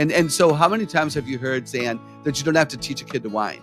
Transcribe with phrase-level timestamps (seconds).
[0.00, 2.78] And and so how many times have you heard, Zan, that you don't have to
[2.78, 3.60] teach a kid to whine?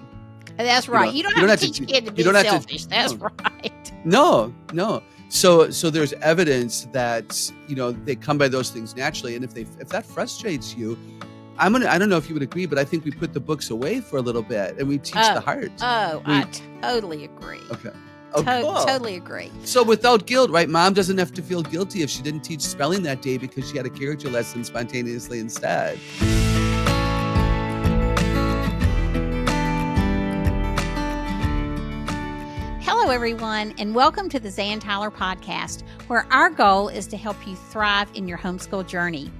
[0.55, 1.11] That's right.
[1.11, 2.83] You, know, you don't, have, to teach a kid to be selfish.
[2.83, 3.19] To, That's no.
[3.19, 3.73] right.
[4.05, 5.03] No, no.
[5.27, 9.53] So so there's evidence that you know they come by those things naturally, and if
[9.53, 10.97] they if that frustrates you,
[11.57, 13.39] I'm gonna I don't know if you would agree, but I think we put the
[13.39, 15.71] books away for a little bit and we teach oh, the heart.
[15.81, 16.47] Oh, we, I
[16.81, 17.59] totally agree.
[17.71, 17.89] Okay.
[18.33, 18.85] Oh, to- cool.
[18.85, 19.51] Totally agree.
[19.63, 20.69] So without guilt, right?
[20.69, 23.77] Mom doesn't have to feel guilty if she didn't teach spelling that day because she
[23.77, 25.97] had a character lesson spontaneously instead.
[32.81, 37.45] Hello, everyone, and welcome to the Zan Tyler podcast, where our goal is to help
[37.45, 39.31] you thrive in your homeschool journey.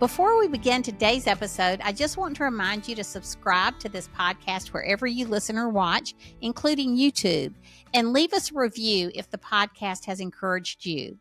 [0.00, 4.08] Before we begin today's episode, I just want to remind you to subscribe to this
[4.18, 7.52] podcast wherever you listen or watch, including YouTube,
[7.92, 11.18] and leave us a review if the podcast has encouraged you.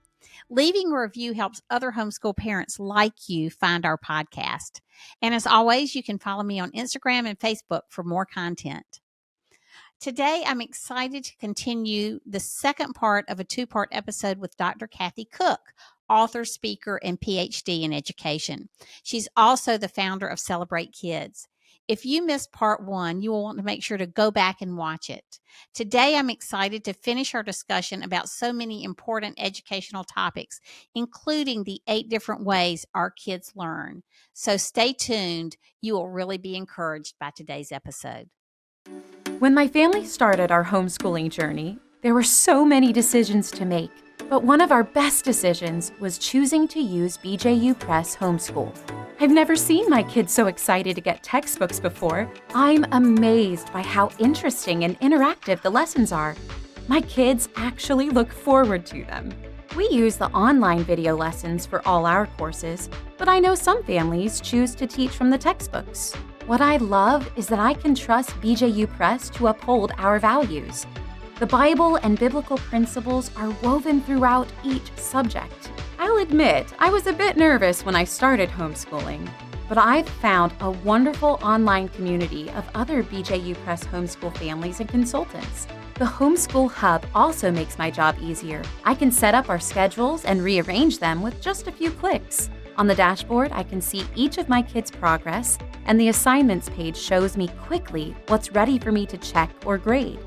[0.49, 4.79] Leaving a review helps other homeschool parents like you find our podcast.
[5.21, 9.01] And as always, you can follow me on Instagram and Facebook for more content.
[9.99, 14.87] Today, I'm excited to continue the second part of a two part episode with Dr.
[14.87, 15.73] Kathy Koch,
[16.09, 18.69] author, speaker, and PhD in education.
[19.03, 21.47] She's also the founder of Celebrate Kids.
[21.89, 24.77] If you missed part one, you will want to make sure to go back and
[24.77, 25.39] watch it.
[25.73, 30.59] Today, I'm excited to finish our discussion about so many important educational topics,
[30.93, 34.03] including the eight different ways our kids learn.
[34.33, 35.57] So stay tuned.
[35.81, 38.29] You will really be encouraged by today's episode.
[39.39, 43.89] When my family started our homeschooling journey, there were so many decisions to make.
[44.29, 48.71] But one of our best decisions was choosing to use BJU Press Homeschool.
[49.19, 52.31] I've never seen my kids so excited to get textbooks before.
[52.53, 56.35] I'm amazed by how interesting and interactive the lessons are.
[56.87, 59.33] My kids actually look forward to them.
[59.75, 64.41] We use the online video lessons for all our courses, but I know some families
[64.41, 66.13] choose to teach from the textbooks.
[66.45, 70.85] What I love is that I can trust BJU Press to uphold our values.
[71.39, 75.71] The Bible and biblical principles are woven throughout each subject.
[75.97, 79.25] I'll admit, I was a bit nervous when I started homeschooling,
[79.69, 85.65] but I've found a wonderful online community of other BJU Press homeschool families and consultants.
[85.93, 88.61] The Homeschool Hub also makes my job easier.
[88.83, 92.49] I can set up our schedules and rearrange them with just a few clicks.
[92.75, 96.97] On the dashboard, I can see each of my kids' progress, and the assignments page
[96.97, 100.19] shows me quickly what's ready for me to check or grade.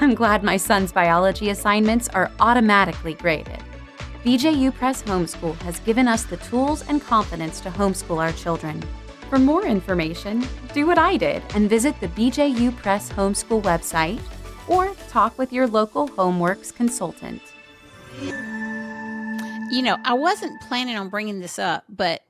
[0.00, 3.58] I'm glad my son's biology assignments are automatically graded.
[4.24, 8.80] BJU Press Homeschool has given us the tools and confidence to homeschool our children.
[9.28, 14.20] For more information, do what I did and visit the BJU Press Homeschool website
[14.68, 17.42] or talk with your local Homeworks consultant.
[18.20, 22.22] You know, I wasn't planning on bringing this up, but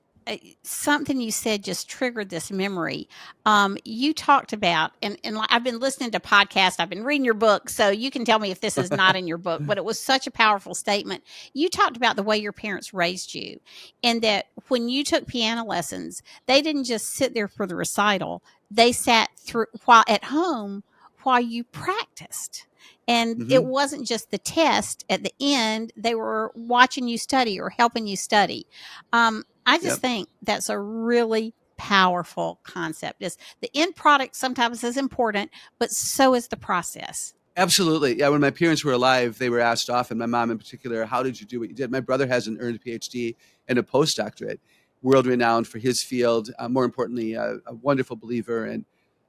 [0.62, 3.08] something you said just triggered this memory.
[3.46, 7.34] Um, you talked about, and, and I've been listening to podcasts, I've been reading your
[7.34, 9.84] book, so you can tell me if this is not in your book, but it
[9.84, 11.24] was such a powerful statement.
[11.54, 13.60] You talked about the way your parents raised you,
[14.02, 18.42] and that when you took piano lessons, they didn't just sit there for the recital,
[18.70, 20.84] they sat through while at home
[21.22, 22.67] while you practiced.
[23.06, 23.50] And mm-hmm.
[23.50, 28.06] it wasn't just the test at the end, they were watching you study or helping
[28.06, 28.66] you study.
[29.12, 29.98] Um, I just yep.
[29.98, 33.22] think that's a really powerful concept.
[33.22, 37.34] Is the end product sometimes is important, but so is the process.
[37.56, 38.18] Absolutely.
[38.18, 38.28] Yeah.
[38.28, 41.40] When my parents were alive, they were asked often, my mom in particular, how did
[41.40, 41.90] you do what you did?
[41.90, 43.34] My brother has an earned PhD
[43.66, 44.60] and a postdoctorate,
[45.02, 46.50] world renowned for his field.
[46.58, 48.84] Uh, more importantly, uh, a wonderful believer and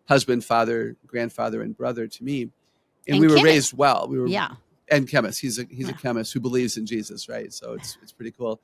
[0.07, 2.49] husband, father, grandfather, and brother to me.
[3.07, 3.43] And, and we chemist.
[3.43, 4.07] were raised well.
[4.09, 4.51] We were, yeah.
[4.91, 5.39] And chemist.
[5.39, 5.93] He's a he's yeah.
[5.93, 7.53] a chemist who believes in Jesus, right?
[7.53, 8.59] So it's it's pretty cool.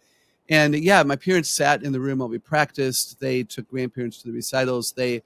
[0.49, 3.19] And yeah, my parents sat in the room while we practiced.
[3.19, 4.91] They took grandparents to the recitals.
[4.91, 5.23] They,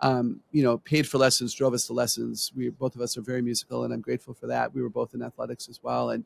[0.00, 2.52] um, you know, paid for lessons, drove us to lessons.
[2.56, 4.74] We both of us are very musical, and I'm grateful for that.
[4.74, 6.24] We were both in athletics as well, and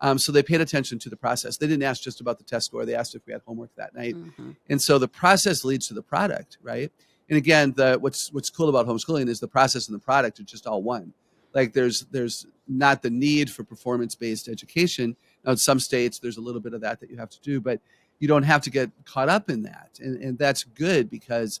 [0.00, 1.56] um, so they paid attention to the process.
[1.56, 2.84] They didn't ask just about the test score.
[2.84, 4.14] They asked if we had homework that night.
[4.14, 4.50] Mm-hmm.
[4.68, 6.90] And so the process leads to the product, right?
[7.28, 10.44] and again the what's what's cool about homeschooling is the process and the product are
[10.44, 11.12] just all one
[11.56, 15.16] like there's there's not the need for performance based education.
[15.44, 17.60] Now in some states there's a little bit of that that you have to do
[17.60, 17.80] but
[18.18, 19.98] you don't have to get caught up in that.
[20.00, 21.60] And, and that's good because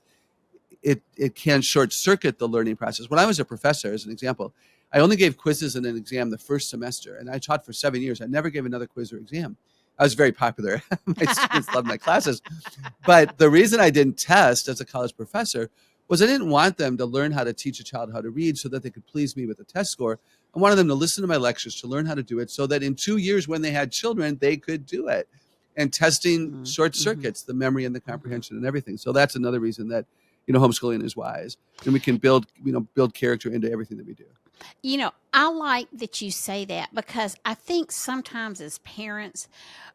[0.82, 3.08] it it can short circuit the learning process.
[3.08, 4.52] When i was a professor as an example
[4.92, 8.02] i only gave quizzes and an exam the first semester and i taught for seven
[8.02, 8.20] years.
[8.20, 9.56] I never gave another quiz or exam.
[9.98, 10.82] I was very popular.
[11.06, 12.42] my students loved my classes.
[13.06, 15.70] But the reason I didn't test as a college professor
[16.08, 18.56] was I didn't want them to learn how to teach a child how to read
[18.58, 20.18] so that they could please me with a test score.
[20.54, 22.66] I wanted them to listen to my lectures, to learn how to do it, so
[22.68, 25.28] that in two years, when they had children, they could do it.
[25.78, 26.96] and testing Mhm, short mhm.
[26.96, 30.06] circuits the memory and the comprehension and everything so that's another reason that
[30.46, 33.98] you know homeschooling is wise and we can build you know build character into everything
[33.98, 34.24] that we do
[34.82, 39.48] You know, I like that you say that because I think sometimes as parents,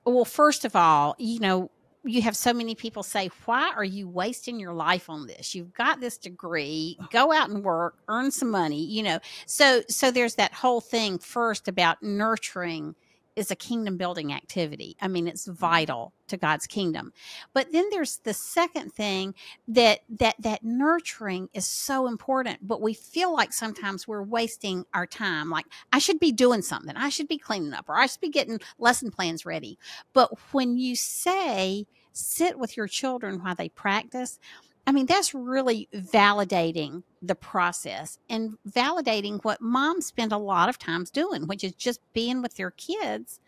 [0.06, 1.72] well, first of all, you know,
[2.04, 5.54] you have so many people say, Why are you wasting your life on this?
[5.54, 9.20] You've got this degree, go out and work, earn some money, you know.
[9.46, 12.96] So so there's that whole thing first about nurturing
[13.36, 14.96] is a kingdom building activity.
[15.02, 15.54] I mean, it's mm-hmm.
[15.54, 17.12] vital to God's kingdom.
[17.54, 19.36] But then there's the second thing
[19.68, 25.06] that that that nurturing is so important but we feel like sometimes we're wasting our
[25.06, 28.22] time like i should be doing something i should be cleaning up or i should
[28.22, 29.78] be getting lesson plans ready
[30.14, 34.40] but when you say sit with your children while they practice
[34.88, 40.78] i mean that's really validating the process and validating what moms spend a lot of
[40.80, 43.40] times doing which is just being with their kids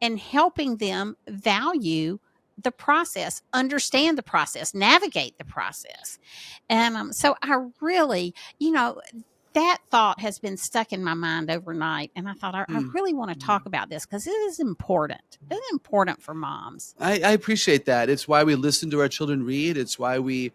[0.00, 2.18] and helping them value
[2.62, 6.18] the process, understand the process, navigate the process.
[6.68, 9.00] And um, so I really, you know,
[9.54, 12.10] that thought has been stuck in my mind overnight.
[12.16, 12.94] And I thought, I, I Mm.
[12.94, 15.38] really want to talk about this because it is important.
[15.50, 16.94] It's important for moms.
[17.00, 18.08] I, I appreciate that.
[18.08, 19.76] It's why we listen to our children read.
[19.76, 20.52] It's why we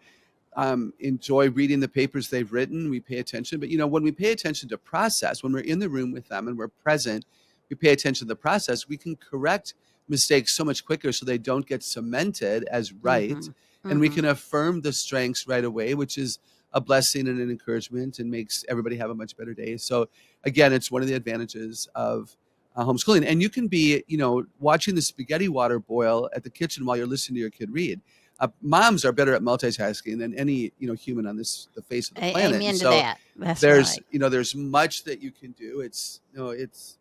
[0.58, 2.90] um, enjoy reading the papers they've written.
[2.90, 3.60] We pay attention.
[3.60, 6.26] But, you know, when we pay attention to process, when we're in the room with
[6.28, 7.24] them and we're present,
[7.70, 9.74] we pay attention to the process, we can correct
[10.08, 13.30] mistakes so much quicker so they don't get cemented as right.
[13.30, 13.54] Mhm.
[13.84, 16.40] And we can affirm the strengths right away, which is
[16.72, 19.76] a blessing and an encouragement and makes everybody have a much better day.
[19.76, 20.08] So,
[20.42, 22.36] again, it's one of the advantages of
[22.74, 23.24] uh, homeschooling.
[23.24, 26.96] And you can be, you know, watching the spaghetti water boil at the kitchen while
[26.96, 28.00] you're listening to your kid read.
[28.40, 32.08] Uh, moms are better at multitasking than any, you know, human on this the face
[32.08, 32.56] of the planet.
[32.56, 33.18] Amen And to that.
[33.36, 34.04] That's there's, right.
[34.10, 35.80] you know, there's much that you can do.
[35.80, 36.98] It's, you know, it's,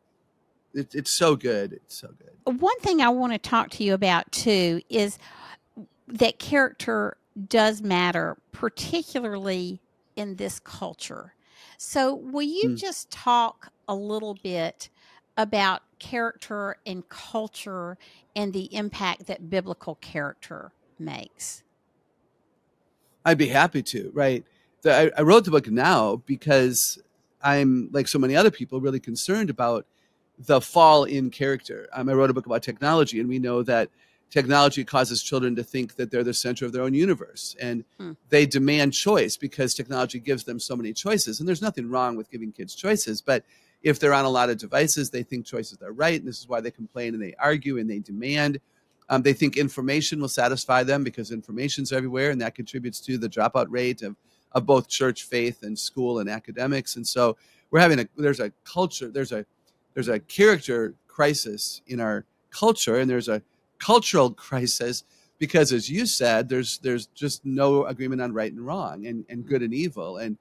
[0.73, 1.73] it, it's so good.
[1.73, 2.59] It's so good.
[2.59, 5.19] One thing I want to talk to you about too is
[6.07, 7.17] that character
[7.47, 9.79] does matter, particularly
[10.15, 11.33] in this culture.
[11.77, 12.77] So, will you Mm.
[12.77, 14.89] just talk a little bit
[15.37, 17.97] about character and culture
[18.35, 21.63] and the impact that biblical character makes?
[23.25, 24.11] I'd be happy to.
[24.13, 24.45] Right.
[24.85, 26.97] I, I wrote the book now because
[27.41, 29.85] I'm like so many other people really concerned about
[30.39, 31.89] the fall in character.
[31.93, 33.89] Um, I wrote a book about technology, and we know that
[34.29, 38.11] technology causes children to think that they're the center of their own universe, and Hmm.
[38.29, 41.39] they demand choice because technology gives them so many choices.
[41.39, 43.43] And there's nothing wrong with giving kids choices, but
[43.83, 46.47] if they're on a lot of devices, they think choices are right, and this is
[46.47, 48.59] why they complain and they argue and they demand.
[49.09, 53.29] Um, they think information will satisfy them because information's everywhere, and that contributes to the
[53.29, 54.15] dropout rate of,
[54.51, 56.95] of both church faith and school and academics.
[56.97, 57.37] And so
[57.71, 59.45] we're having a there's a culture there's a
[59.93, 63.41] there's a character crisis in our culture, and there's a
[63.79, 65.03] cultural crisis
[65.39, 69.45] because, as you said, there's there's just no agreement on right and wrong and, and
[69.45, 70.37] good and evil and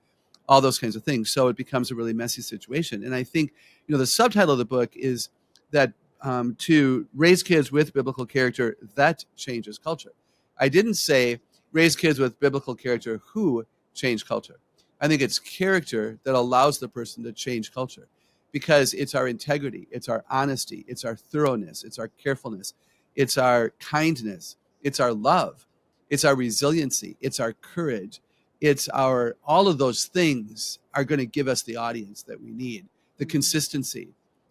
[0.48, 1.30] all those kinds of things.
[1.30, 3.04] So it becomes a really messy situation.
[3.04, 3.52] And I think
[3.86, 5.28] you know the subtitle of the book is
[5.70, 5.92] that
[6.22, 10.12] um, to raise kids with biblical character that changes culture.
[10.58, 11.40] I didn't say
[11.72, 14.58] raise kids with biblical character who change culture.
[15.00, 18.08] I think it's character that allows the person to change culture
[18.50, 22.72] because it's our integrity, it's our honesty, it's our thoroughness, it's our carefulness,
[23.14, 25.66] it's our kindness, it's our love,
[26.08, 28.20] it's our resiliency, it's our courage,
[28.60, 32.50] it's our all of those things are going to give us the audience that we
[32.50, 32.86] need,
[33.18, 34.08] the consistency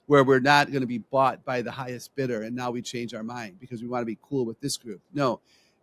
[0.08, 3.14] where we're not going to be bought by the highest bidder and now we change
[3.14, 5.02] our mind because we want to be cool with this group.
[5.14, 5.40] No,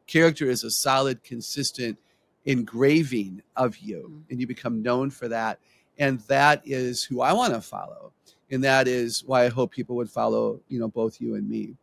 [0.06, 1.98] character is a solid, consistent
[2.44, 4.30] engraving of you Mhm.
[4.30, 5.58] and you become known for that.
[5.98, 8.12] And that is who I want to follow.
[8.50, 11.76] And that is why I hope people would follow, you know, both you and me.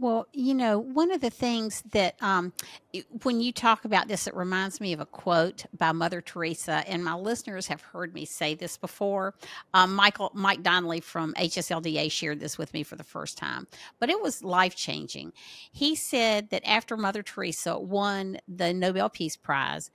[0.00, 2.54] Well, you know, one of the things that um,
[2.94, 6.84] it- when you talk about this, it reminds me of a quote by Mother Teresa,
[6.88, 9.36] and my listeners have heard me say this before.
[9.74, 13.68] Um, Michael Mike Donnelly from HSLDA shared this with me for the first time,
[14.00, 15.34] but it was life changing.
[15.72, 19.92] He said that after Mother Teresa won the Nobel Peace Prize,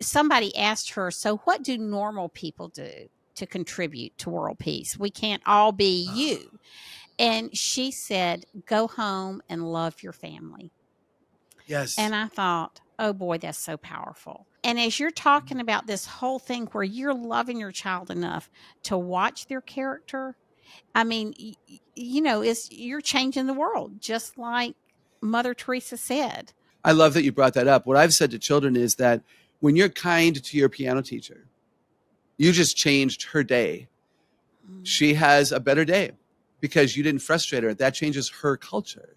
[0.00, 4.98] somebody asked her, "So, what do normal people do to contribute to world peace?
[4.98, 6.58] We can't all be you."
[7.18, 10.72] And she said, Go home and love your family.
[11.66, 11.98] Yes.
[11.98, 14.46] And I thought, Oh boy, that's so powerful.
[14.64, 18.50] And as you're talking about this whole thing where you're loving your child enough
[18.84, 20.36] to watch their character,
[20.94, 21.34] I mean,
[21.96, 24.76] you know, it's you're changing the world, just like
[25.20, 26.52] Mother Teresa said.
[26.84, 27.86] I love that you brought that up.
[27.86, 29.22] What I've said to children is that
[29.60, 31.46] when you're kind to your piano teacher,
[32.36, 33.88] you just changed her day.
[34.68, 34.80] Mm.
[34.84, 36.12] She has a better day
[36.62, 37.74] because you didn't frustrate her.
[37.74, 39.16] That changes her culture.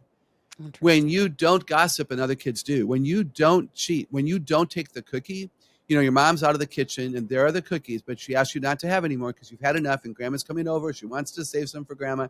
[0.80, 4.70] when you don't gossip and other kids do, when you don't cheat, when you don't
[4.70, 5.50] take the cookie,
[5.88, 8.36] you know, your mom's out of the kitchen and there are the cookies, but she
[8.36, 10.92] asks you not to have any more because you've had enough and grandma's coming over.
[10.92, 12.28] She wants to save some for grandma.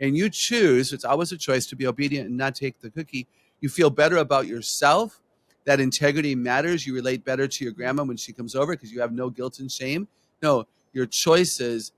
[0.00, 3.26] And you choose, it's always a choice to be obedient and not take the cookie.
[3.60, 5.22] You feel better about yourself.
[5.64, 6.86] That integrity matters.
[6.86, 9.60] You relate better to your grandma when she comes over because you have no guilt
[9.60, 10.08] and shame.
[10.42, 11.92] No, your choices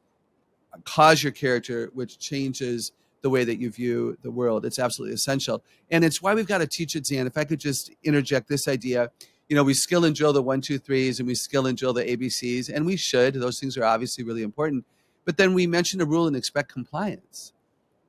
[0.85, 4.65] cause your character, which changes the way that you view the world.
[4.65, 5.63] It's absolutely essential.
[5.91, 7.27] And it's why we've got to teach it, Zan.
[7.27, 9.11] If I could just interject this idea,
[9.49, 11.93] you know, we skill and drill the one, two, threes, and we skill and drill
[11.93, 13.35] the ABCs, and we should.
[13.35, 14.85] Those things are obviously really important.
[15.25, 17.53] But then we mention a rule and expect compliance.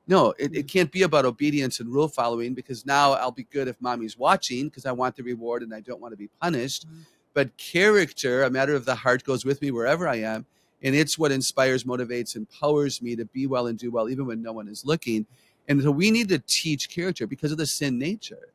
[0.08, 3.68] No, it, it can't be about obedience and rule following because now I'll be good
[3.68, 6.88] if mommy's watching because I want the reward and I don't want to be punished.
[6.88, 7.02] Mm-hmm.
[7.34, 10.46] But character, a matter of the heart, goes with me wherever I am.
[10.84, 14.42] And it's what inspires, motivates, empowers me to be well and do well, even when
[14.42, 15.26] no one is looking.
[15.68, 18.50] And so we need to teach character because of the sin nature.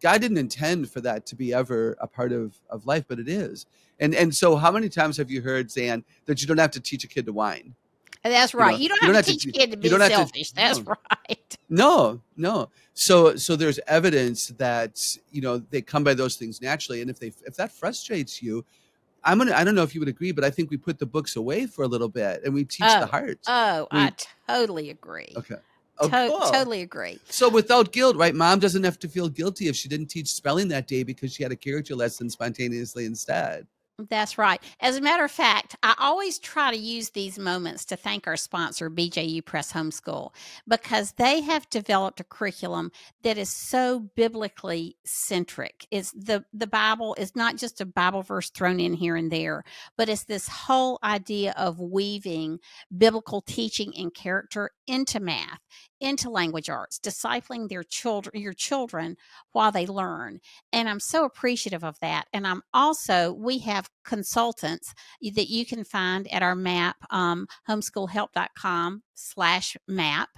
[0.00, 3.28] God didn't intend for that to be ever a part of, of life, but it
[3.28, 3.66] is.
[4.00, 6.80] And and so how many times have you heard, Zan, that you don't have to
[6.80, 7.74] teach a kid to whine?
[8.24, 8.78] That's right.
[8.78, 10.50] You, know, you, don't, you don't, have, to teach a kid to be selfish.
[10.50, 10.84] To, That's no.
[11.28, 11.58] right.
[11.70, 12.68] No, no.
[12.92, 15.00] So so there's evidence that,
[15.32, 17.00] you know, they come by those things naturally.
[17.00, 18.64] And if they if that frustrates you,
[19.24, 19.52] I'm gonna.
[19.54, 21.66] I don't know if you would agree, but I think we put the books away
[21.66, 23.38] for a little bit and we teach oh, the heart.
[23.46, 24.12] Oh, we, I
[24.48, 25.32] totally agree.
[25.36, 25.56] Okay.
[25.98, 26.50] Oh, to- cool.
[26.52, 27.18] Totally agree.
[27.28, 28.34] So without guilt, right?
[28.34, 31.42] Mom doesn't have to feel guilty if she didn't teach spelling that day because she
[31.42, 33.66] had a character lesson spontaneously instead.
[33.96, 34.60] That's right.
[34.80, 38.36] As a matter of fact, I always try to use these moments to thank our
[38.36, 40.32] sponsor, BJU Press Homeschool,
[40.66, 42.90] because they have developed a curriculum
[43.22, 45.86] that is so biblically centric.
[45.92, 49.62] It's the, the Bible is not just a Bible verse thrown in here and there,
[49.96, 52.58] but it's this whole idea of weaving
[52.96, 55.60] biblical teaching and character into math
[56.04, 59.16] into language arts, discipling their children, your children
[59.52, 60.40] while they learn.
[60.72, 62.26] And I'm so appreciative of that.
[62.32, 64.92] And I'm also, we have consultants
[65.22, 70.28] that you can find at our map, um, homeschoolhelp.com slash map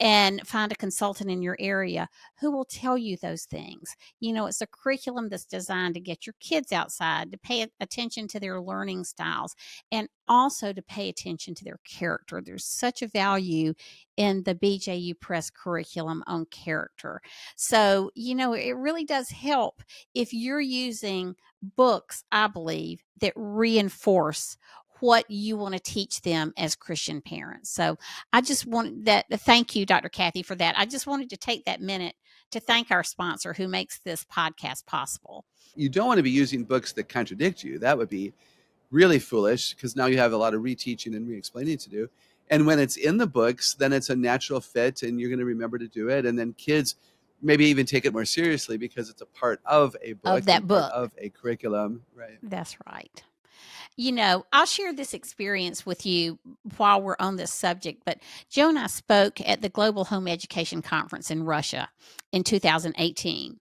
[0.00, 2.08] and find a consultant in your area
[2.40, 3.96] who will tell you those things.
[4.20, 8.28] You know, it's a curriculum that's designed to get your kids outside, to pay attention
[8.28, 9.54] to their learning styles,
[9.90, 12.42] and also to pay attention to their character.
[12.44, 13.74] There's such a value
[14.16, 17.20] in the BJU Press curriculum on character.
[17.56, 19.82] So, you know, it really does help
[20.14, 24.56] if you're using books, I believe, that reinforce
[25.00, 27.70] what you want to teach them as Christian parents.
[27.70, 27.98] So
[28.32, 29.26] I just want that.
[29.30, 30.08] Uh, thank you, Dr.
[30.08, 30.78] Kathy, for that.
[30.78, 32.14] I just wanted to take that minute
[32.50, 35.44] to thank our sponsor who makes this podcast possible.
[35.74, 37.78] You don't want to be using books that contradict you.
[37.78, 38.32] That would be
[38.90, 42.08] really foolish because now you have a lot of reteaching and re-explaining to do.
[42.48, 45.44] And when it's in the books, then it's a natural fit and you're going to
[45.44, 46.24] remember to do it.
[46.24, 46.94] And then kids
[47.42, 50.66] maybe even take it more seriously because it's a part of a book of that
[50.66, 53.22] book of a curriculum right that's right
[53.96, 56.38] you know, I'll share this experience with you
[56.76, 58.02] while we're on this subject.
[58.04, 58.18] But
[58.50, 61.88] Joe and I spoke at the Global Home Education Conference in Russia
[62.32, 63.58] in 2018.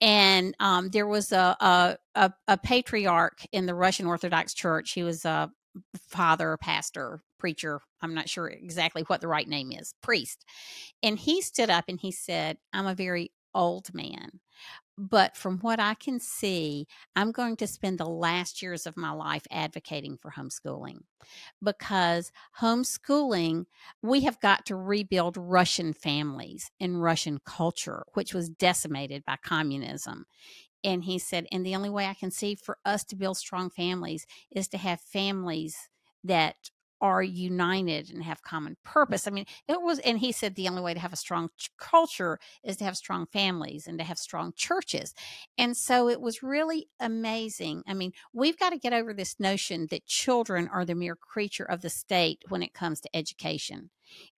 [0.00, 4.92] And um, there was a, a, a, a patriarch in the Russian Orthodox Church.
[4.92, 5.50] He was a
[6.08, 7.80] father, pastor, preacher.
[8.00, 10.44] I'm not sure exactly what the right name is, priest.
[11.02, 14.40] And he stood up and he said, I'm a very old man.
[14.96, 16.86] But from what I can see,
[17.16, 20.98] I'm going to spend the last years of my life advocating for homeschooling
[21.62, 23.66] because homeschooling,
[24.02, 30.26] we have got to rebuild Russian families and Russian culture, which was decimated by communism.
[30.84, 33.70] And he said, and the only way I can see for us to build strong
[33.70, 35.76] families is to have families
[36.22, 36.56] that
[37.04, 39.28] are united and have common purpose.
[39.28, 41.68] I mean, it was, and he said the only way to have a strong ch-
[41.76, 45.12] culture is to have strong families and to have strong churches.
[45.58, 47.82] And so it was really amazing.
[47.86, 51.66] I mean, we've got to get over this notion that children are the mere creature
[51.66, 53.90] of the state when it comes to education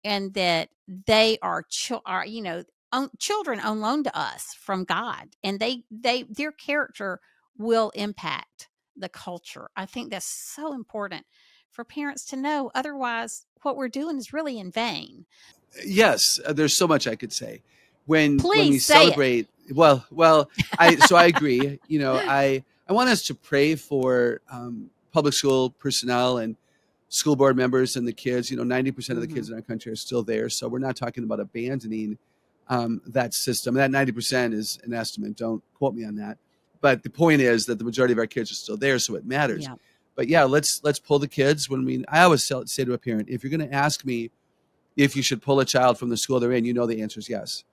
[0.03, 0.71] and that
[1.07, 5.61] they are, ch- are you know, on, children on loan to us from God and
[5.61, 7.21] they, they, their character
[7.59, 9.69] will impact the culture.
[9.77, 11.27] I think that's so important
[11.75, 12.71] for parents to know.
[12.75, 15.27] Otherwise, what we're doing is really in vain.
[15.85, 17.61] Yes, uh, there's so much I could say.
[18.07, 19.77] When Please when we celebrate, it.
[19.77, 21.81] well, well, I so I agree.
[21.89, 26.57] You know, I I want us to pray for um, public school personnel and
[27.09, 28.51] school board members and the kids.
[28.51, 29.37] You know, ninety percent of the mm-hmm.
[29.37, 32.19] kids in our country are still there, so we're not talking about abandoning
[32.69, 33.75] um, that system.
[33.75, 35.37] That ninety percent is an estimate.
[35.37, 36.39] Don't quote me on that.
[36.81, 39.25] But the point is that the majority of our kids are still there, so it
[39.25, 39.65] matters.
[39.65, 39.77] Yeah
[40.17, 41.69] but yeah, let's let's pull the kids.
[41.69, 44.31] When we, I always say to a parent, if you're going to ask me
[44.97, 47.19] if you should pull a child from the school they're in, you know the answer
[47.21, 47.65] is yes.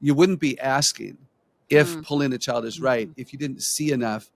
[0.00, 1.18] you wouldn't be asking
[1.68, 2.04] if Mm.
[2.04, 3.14] pulling a child is right Mhm.
[3.16, 4.30] if you didn't see enough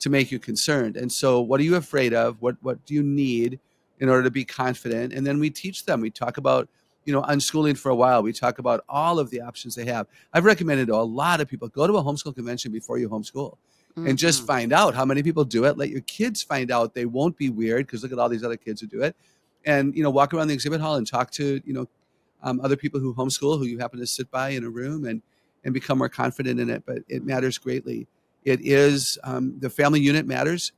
[0.00, 0.96] to make you concerned.
[0.96, 2.40] And so, what are you afraid of?
[2.40, 3.60] What what do you need
[4.00, 5.12] in order to be confident?
[5.12, 6.00] And then we teach them.
[6.00, 6.68] We talk about
[7.04, 8.22] you know unschooling for a while.
[8.22, 10.06] We talk about all of the options they have.
[10.32, 13.58] I've recommended to a lot of people go to a homeschool convention before you homeschool
[13.96, 14.46] and just Mhm.
[14.46, 15.76] find out how many people do it.
[15.76, 18.56] Let your kids find out they won't be weird because look at all these other
[18.56, 19.14] kids who do it.
[19.64, 21.88] And you know, walk around the exhibit hall and talk to you know
[22.42, 25.22] um, other people who homeschool who you happen to sit by in a room and
[25.64, 26.82] and become more confident in it.
[26.84, 28.08] But it matters greatly.
[28.44, 30.72] It is um, the family unit matters.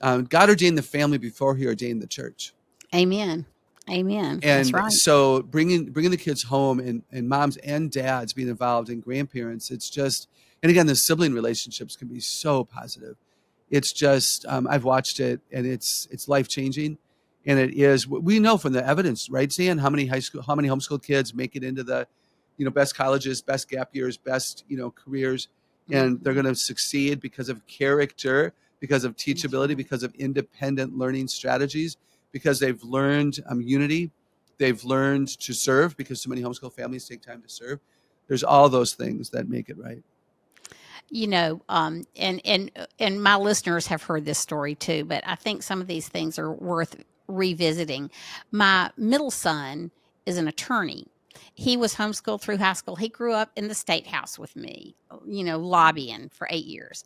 [0.00, 2.54] Um, God ordained the family before He ordained the church.
[2.94, 3.44] Amen.
[3.90, 4.40] Amen.
[4.42, 4.92] And That's right.
[4.92, 9.70] so bringing bringing the kids home and, and moms and dads being involved and grandparents,
[9.70, 10.28] it's just
[10.62, 13.16] and again the sibling relationships can be so positive.
[13.70, 16.98] It's just um, I've watched it and it's it's life changing,
[17.46, 20.54] and it is we know from the evidence, right, Zan, how many high school how
[20.54, 22.06] many homeschool kids make it into the
[22.56, 25.48] you know best colleges, best gap years, best you know careers,
[25.90, 31.28] and they're going to succeed because of character, because of teachability, because of independent learning
[31.28, 31.96] strategies
[32.32, 34.10] because they've learned um, unity,
[34.58, 37.80] they've learned to serve because so many homeschool families take time to serve.
[38.28, 40.02] There's all those things that make it right.
[41.10, 45.34] You know um and and and my listeners have heard this story too but i
[45.34, 46.96] think some of these things are worth
[47.30, 48.10] revisiting.
[48.50, 49.90] My middle son
[50.26, 51.06] is an attorney.
[51.54, 52.96] He was homeschooled through high school.
[52.96, 54.94] He grew up in the state house with me
[55.26, 57.04] you know lobbying for eight years.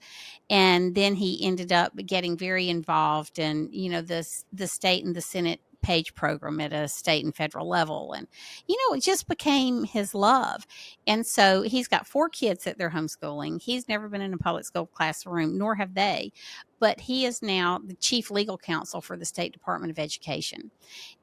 [0.51, 5.15] And then he ended up getting very involved in you know the the state and
[5.15, 8.27] the senate page program at a state and federal level and
[8.67, 10.65] you know it just became his love
[11.07, 13.61] and so he's got four kids that they're homeschooling.
[13.61, 16.33] He's never been in a public school classroom, nor have they.
[16.81, 20.71] But he is now the chief legal counsel for the State Department of Education.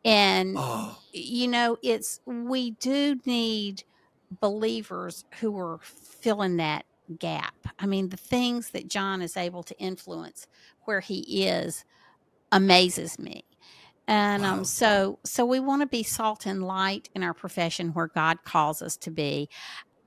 [0.05, 3.83] And, Oh, you know, it's, we do need
[4.39, 6.85] believers who are filling that
[7.19, 7.55] gap.
[7.79, 10.47] I mean, the things that John is able to influence
[10.85, 11.85] where he is
[12.51, 13.45] amazes me.
[14.07, 14.53] And Wow.
[14.53, 18.39] um, so, so we want to be salt and light in our profession where God
[18.45, 19.47] calls us to be.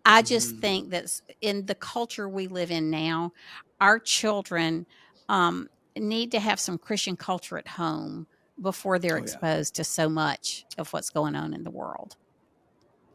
[0.04, 0.60] I just Mhm.
[0.60, 1.06] think that
[1.40, 3.32] in the culture we live in now,
[3.80, 4.86] our children
[5.28, 8.26] um, need to have some Christian culture at home
[8.60, 9.22] before they're Oh, yeah.
[9.22, 12.16] exposed to so much of what's going on in the world.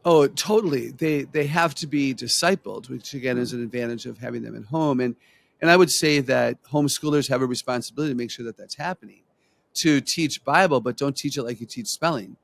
[0.04, 0.90] oh, totally.
[0.90, 4.64] They they have to be discipled, which again is an advantage of having them at
[4.64, 5.00] home.
[5.00, 5.14] And
[5.60, 9.22] and I would say that homeschoolers have a responsibility to make sure that that's happening,
[9.74, 12.36] to teach Bible, but don't teach it like you teach spelling.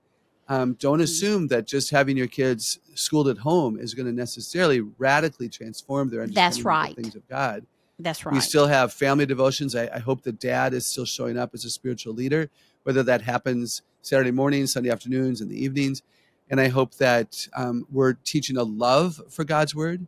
[0.48, 1.04] Um, don't Mhm.
[1.04, 6.08] assume that just having your kids schooled at home is going to necessarily radically transform
[6.08, 7.66] their understanding That's of the things of God.
[7.98, 8.32] That's right.
[8.34, 9.74] We still have family devotions.
[9.74, 12.48] I, I hope the dad is still showing up as a spiritual leader,
[12.84, 16.02] whether that happens Saturday mornings, Sunday afternoons, and the evenings.
[16.48, 20.06] And I hope that um, we're teaching a love for God's word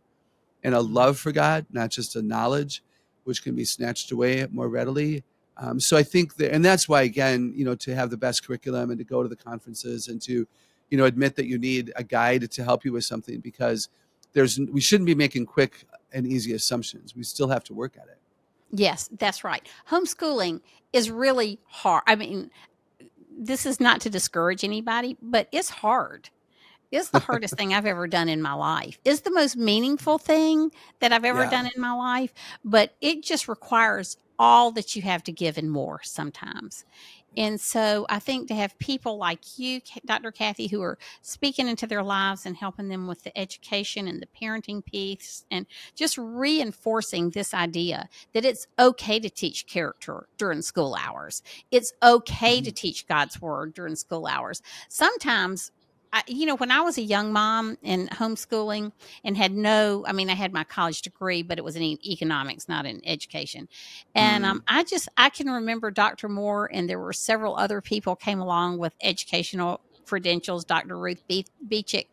[0.63, 2.81] and a love for God, not just a knowledge,
[3.25, 5.23] which can be snatched away more readily.
[5.61, 8.45] Um, so I think that, and that's why, again, you know, to have the best
[8.45, 10.47] curriculum and to go to the conferences and to,
[10.89, 13.89] you know, admit that you need a guide to help you with something because
[14.33, 17.15] there's, we shouldn't be making quick and easy assumptions.
[17.15, 18.19] We still have to work at it.
[18.71, 19.67] Yes, that's right.
[19.89, 20.61] Homeschooling
[20.93, 22.03] is really hard.
[22.07, 22.51] I mean,
[23.37, 26.29] this is not to discourage anybody, but it's hard.
[26.91, 28.99] It's the hardest thing I've ever done in my life.
[29.05, 31.49] It's the most meaningful thing that I've ever Yeah.
[31.49, 35.69] done in my life, but it just requires all that you have to give and
[35.69, 36.85] more sometimes.
[37.37, 40.31] And so I think to have people like you, Dr.
[40.31, 44.27] Kathy, who are speaking into their lives and helping them with the education and the
[44.27, 50.95] parenting piece and just reinforcing this idea that it's okay to teach character during school
[50.99, 51.43] hours.
[51.69, 52.73] It's okay to mm-hmm.
[52.73, 54.61] teach God's word during school hours.
[54.87, 55.71] Sometimes
[56.11, 58.91] I, you know, when I was a young mom and homeschooling
[59.23, 62.67] and had no, I mean, I had my college degree, but it was in economics,
[62.67, 63.67] not in education.
[64.15, 66.27] And um, I just, I can remember Dr.
[66.27, 70.97] Moore, and there were several other people came along with educational credentials, Dr.
[70.97, 72.07] Ruth Be- Beechick.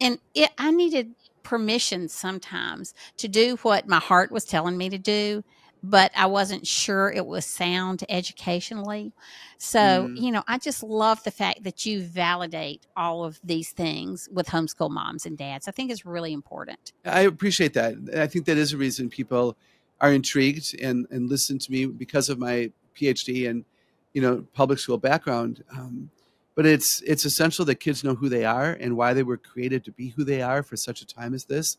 [0.00, 4.98] And it, I needed permission sometimes to do what my heart was telling me to
[4.98, 5.42] do,
[5.82, 9.12] but I wasn't sure it was sound educationally.
[9.58, 10.20] So, Mm.
[10.20, 14.46] you know, I just love the fact that you validate all of these things with
[14.46, 15.66] homeschool moms and dads.
[15.68, 16.92] I think it's really important.
[17.04, 17.94] I appreciate that.
[18.16, 19.56] I think that is a reason people
[20.00, 23.64] are intrigued and, and listen to me because of my PhD and
[24.12, 25.64] you know public school background.
[25.72, 26.10] Um,
[26.54, 29.84] but it's it's essential that kids know who they are and why they were created
[29.84, 31.78] to be who they are for such a time as this,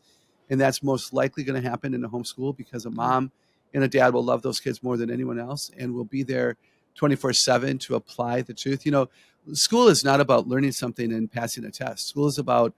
[0.49, 3.31] and that's most likely going to happen in a homeschool because a mom
[3.73, 6.57] and a dad will love those kids more than anyone else and will be there
[6.95, 8.85] 24 7 to apply the truth.
[8.85, 9.09] You know,
[9.53, 12.07] school is not about learning something and passing a test.
[12.09, 12.73] School is about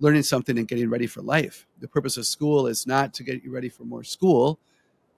[0.00, 1.66] learning something and getting ready for life.
[1.80, 4.58] The purpose of school is not to get you ready for more school.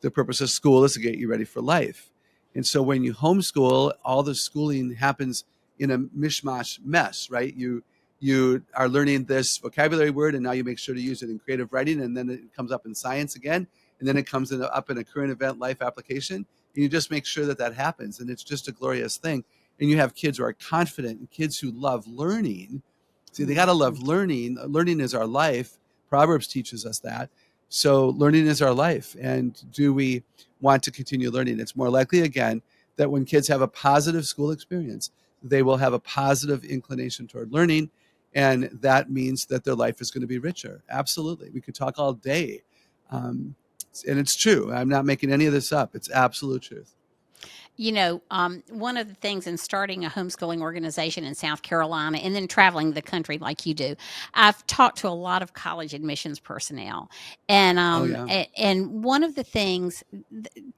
[0.01, 2.11] The purpose of school is to get you ready for life.
[2.55, 5.45] And so when you homeschool, all the schooling happens
[5.79, 7.55] in a mishmash mess, right?
[7.55, 7.83] You
[8.23, 11.39] you are learning this vocabulary word and now you make sure to use it in
[11.39, 13.67] creative writing and then it comes up in science again
[14.01, 17.11] and then it comes in, up in a current event life application and you just
[17.11, 19.45] make sure that that happens and it's just a glorious thing.
[19.79, 22.83] And you have kids who are confident and kids who love learning.
[23.33, 24.59] See they got to love learning.
[24.67, 25.79] Learning is our life.
[26.09, 27.31] Proverbs teaches us that.
[27.69, 30.25] So learning is our life and do we
[30.61, 31.61] want to continue learning?
[31.61, 32.63] It's more likely again
[32.97, 35.11] that when kids have a positive school experience
[35.43, 37.91] they will have a positive inclination toward learning
[38.35, 40.83] and that means that their life is going to be richer.
[40.89, 41.51] Absolutely.
[41.51, 42.63] We could talk all day
[43.11, 43.55] um,
[44.07, 44.73] and it's true.
[44.73, 45.95] I'm not making any of this up.
[45.95, 46.95] It's absolute truth
[47.77, 52.19] you know, um, one of the things in starting a homeschooling organization in South Carolina
[52.19, 53.97] and then traveling the country like you do,
[54.35, 57.11] I've talked to a lot of college admissions personnel,
[57.49, 58.29] and oh um, yeah
[58.59, 60.05] and one of the things,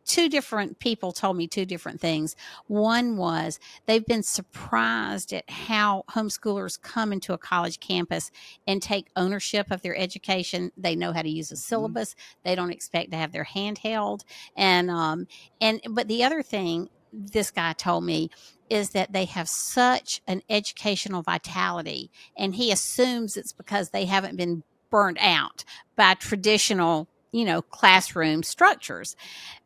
[0.06, 2.36] two different people told me two different things.
[2.68, 8.30] One was they've been surprised at how homeschoolers come into a college campus
[8.66, 10.72] and take ownership of their education.
[10.76, 11.58] They know how to use a Mhm.
[11.58, 12.14] syllabus.
[12.44, 14.24] They don't expect to have their hand held,
[14.56, 15.26] and um,
[15.60, 18.30] and but the other thing this guy told me
[18.70, 24.36] is that they have such an educational vitality and he assumes it's because they haven't
[24.36, 25.64] been burned out
[25.96, 29.16] by traditional you know classroom structures.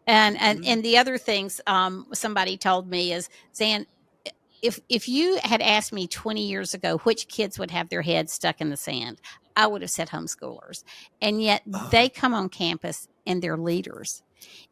[0.06, 0.66] And and Mhm.
[0.66, 3.86] and the other things um somebody told me is zan
[4.62, 8.32] if if you had asked me 20 years ago which kids would have their heads
[8.32, 9.20] stuck in the sand
[9.56, 10.84] i would have said homeschoolers.
[11.22, 14.22] And yet Oh, they come on campus and they're leaders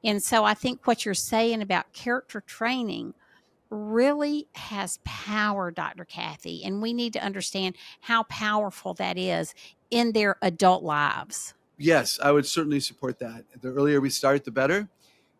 [0.02, 3.14] and so I think what you're saying about character training
[3.70, 6.04] really has power, Dr.
[6.04, 9.54] Kathy, and we need to understand how powerful that is
[9.90, 11.54] in their adult lives.
[11.76, 14.88] yes i would certainly support that the earlier we start the better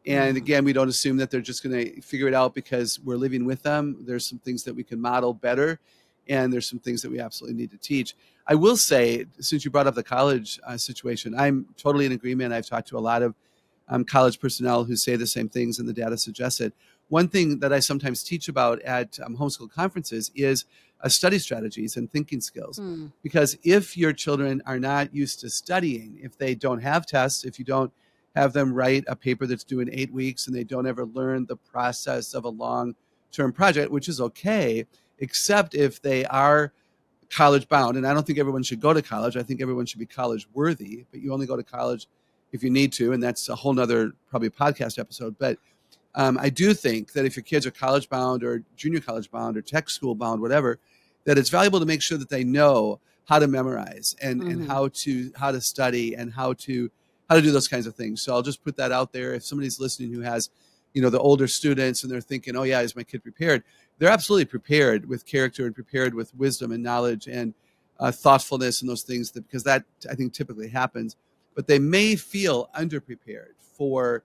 [0.04, 0.40] and Mhm.
[0.40, 3.44] again we don't assume that they're just going to figure it out because we're living
[3.44, 5.78] with them there's some things that we can model better
[6.28, 8.16] and there's some things that we absolutely need to teach
[8.48, 12.52] i will say since you brought up the college uh, situation i'm totally in agreement
[12.52, 13.32] i've talked to a lot of
[13.88, 16.73] um, college personnel who say the same things and the data suggests it.
[17.09, 20.64] One thing that i sometimes teach about at um, homeschool conferences is
[21.03, 22.81] uh, study strategies and thinking skills.
[22.81, 27.44] Mm, because if your children are not used to studying if they don't have tests
[27.44, 27.92] if you don't
[28.35, 31.47] have them write a paper that's due in eight weeks and they don't ever learn
[31.47, 32.94] the process of a long
[33.31, 34.87] term project which is okay
[35.18, 36.73] except if they are
[37.31, 39.37] college bound and i don't think everyone should go to college.
[39.37, 42.09] I think everyone should be college worthy but you only go to college
[42.54, 45.58] if you need to and that's a whole nother probably podcast episode but
[46.14, 49.56] um, i do think that if your kids are college bound or junior college bound
[49.56, 50.78] or tech school bound whatever
[51.24, 54.66] that it's valuable to make sure that they know how to memorize and, and mhm.
[54.66, 56.90] how to how to study and how to
[57.28, 58.22] how to do those kinds of things.
[58.22, 59.34] So i'll just put that out there.
[59.34, 60.50] If somebody's listening who has
[60.92, 63.64] you know the older students and they're thinking oh yeah is my kid prepared?
[63.98, 67.54] They're absolutely prepared with character and prepared with wisdom and knowledge and
[68.00, 71.14] uh, thoughtfulness and those things that, because that i think typically happens
[71.54, 74.22] but they may feel underprepared for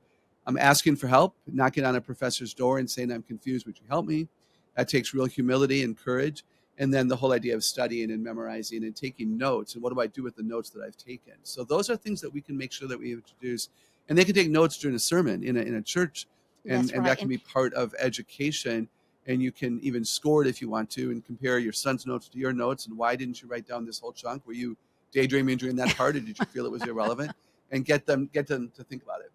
[0.48, 3.86] um, asking for help knocking on a professor's door and saying i'm confused would you
[3.88, 4.28] help me?
[4.76, 6.44] That takes real humility and courage
[6.78, 10.00] and then the whole idea of studying and memorizing and taking notes and what do
[10.00, 11.34] i do with the notes that i've taken?
[11.44, 13.70] So those are things that we can make sure that we introduce
[14.08, 16.28] and they can take notes during a sermon in a, in a church
[16.66, 18.90] and, That's and that can be part of education
[19.28, 22.28] and you can even score it if you want to and compare your son's notes
[22.30, 24.46] to your notes and why didn't you write down this whole chunk?
[24.48, 24.76] Were you
[25.12, 27.34] daydreaming during that part or did you feel it was irrelevant?
[27.72, 29.32] And get them get them to think about it.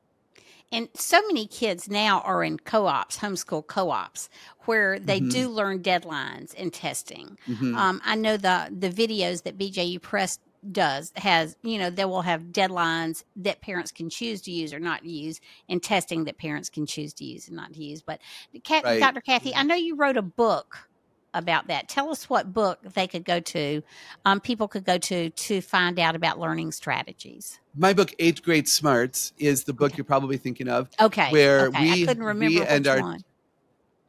[0.73, 4.29] And so many kids now are in co-ops, homeschool co-ops,
[4.67, 7.39] where they hmm do learn deadlines and testing.
[7.47, 10.39] hmm Um, I know the the videos that BJU Press
[10.73, 14.81] does has you know they will have deadlines that parents can choose to use or
[14.81, 18.03] not use and testing that parents can choose to use and not to use.
[18.03, 18.21] But
[18.65, 18.99] Kat, right.
[18.99, 20.89] Dr kathy yeah i know you wrote a book
[21.35, 21.88] about that.
[21.88, 23.83] Tell us what book they could go to
[24.25, 27.61] um, people could go to to find out about learning strategies.
[27.77, 29.99] My book Eight Great Smarts is the book okay.
[29.99, 31.79] you're probably thinking of okay where okay.
[31.79, 33.25] i we couldn't we remember and which our one.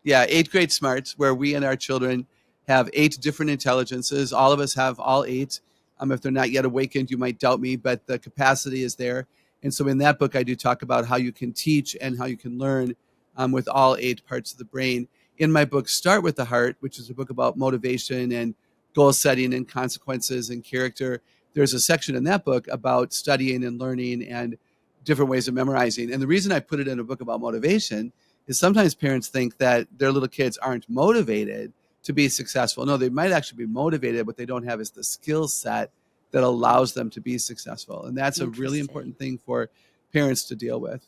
[0.03, 2.27] Yeah Eight Great Smarts where we and our children
[2.67, 4.31] have eight different intelligences.
[4.31, 5.59] All of us have all eight.
[5.99, 9.27] Um, if they're not yet awakened you might doubt me but the capacity is there.
[9.63, 12.25] And so in that book i do talk about how you can teach and how
[12.25, 12.95] you can learn
[13.37, 16.75] um, with all eight parts of the brain in my book start with the heart
[16.79, 18.55] which is a book about motivation and
[18.93, 21.21] goal setting and consequences and character
[21.53, 24.57] there's a section in that book about studying and learning and
[25.03, 28.11] different ways of memorizing and the reason i put it in a book about motivation
[28.47, 32.85] is sometimes parents think that their little kids aren't motivated to be successful.
[32.85, 34.25] No, they might actually be motivated.
[34.27, 35.91] What they don't have is the skill set
[36.31, 38.05] that allows them to be successful.
[38.05, 39.69] And that's a really important thing for
[40.13, 41.05] parents to deal with.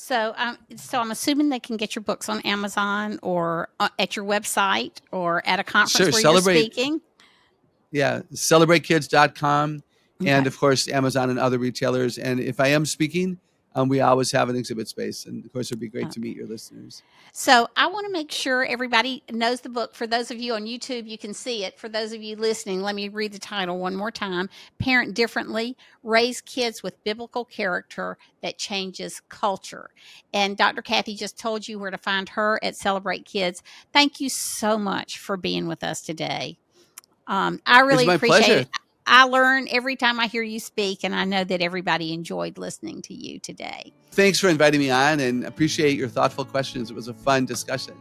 [0.00, 4.14] So, um, so I'm assuming they can get your books on Amazon or uh, at
[4.14, 7.00] your website or at a conference Sure, where celebrate- you're speaking.
[7.90, 9.82] Yeah, celebratekids.com
[10.24, 12.16] and of course Amazon and other retailers.
[12.16, 13.40] And if I am speaking,
[13.78, 16.36] um, we always have an exhibit space, and of course it'd be great to meet
[16.36, 17.02] your listeners.
[17.32, 19.94] So I want to make sure everybody knows the book.
[19.94, 21.78] For those of you on YouTube, you can see it.
[21.78, 25.76] For those of you listening, let me read the title one more time Parent Differently
[26.02, 29.90] Raise Kids with Biblical Character That Changes Culture.
[30.34, 30.82] And Dr.
[30.82, 33.62] Kathy just told you where to find her at Celebrate Kids.
[33.92, 36.58] Thank you so much for being with us today.
[37.28, 38.58] Um, I really appreciate pleasure.
[38.60, 38.68] it.
[39.08, 43.02] I learn every time I hear you speak, and I know that everybody enjoyed listening
[43.02, 43.92] to you today.
[44.10, 46.90] Thanks for inviting me on, and appreciate your thoughtful questions.
[46.90, 47.94] It was a fun discussion.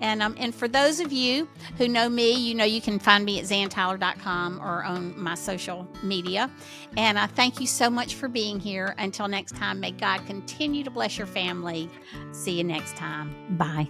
[0.00, 3.24] And um, and for those of you who know me, you know you can find
[3.24, 6.50] me at zantyler.com or on my social media.
[6.96, 8.94] And I thank you so much for being here.
[8.98, 11.90] Until next time, may God continue to bless your family.
[12.32, 13.34] See you next time.
[13.56, 13.88] Bye.